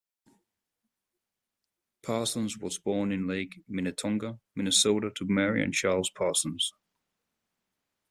[2.01, 6.71] Parsons was born in Lake Minnetonka, Minnesota to Mary and Charles Parsons.